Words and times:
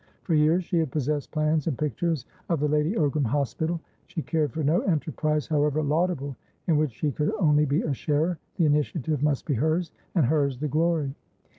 For 0.23 0.33
years 0.33 0.63
she 0.63 0.79
had 0.79 0.89
possessed 0.89 1.29
plans 1.29 1.67
and 1.67 1.77
pictures 1.77 2.25
of 2.49 2.59
"The 2.59 2.67
Lady 2.67 2.93
Ogram 2.95 3.27
Hospital." 3.27 3.79
She 4.07 4.23
cared 4.23 4.51
for 4.51 4.63
no 4.63 4.79
enterprise, 4.79 5.45
however 5.45 5.83
laudable, 5.83 6.35
in 6.65 6.77
which 6.77 6.93
she 6.93 7.11
could 7.11 7.31
only 7.35 7.65
be 7.65 7.83
a 7.83 7.93
sharer; 7.93 8.39
the 8.55 8.65
initiative 8.65 9.21
must 9.21 9.45
be 9.45 9.53
hers, 9.53 9.91
and 10.15 10.25
hers 10.25 10.57
the 10.57 10.67
glory. 10.67 11.13